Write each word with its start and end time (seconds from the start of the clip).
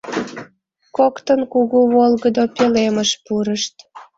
Коктын 0.97 1.41
кугу 1.51 1.79
волгыдо 1.93 2.43
пӧлемыш 2.55 3.11
пурышт. 3.25 3.75